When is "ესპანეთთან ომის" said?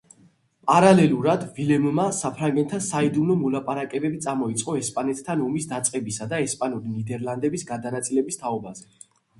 4.81-5.71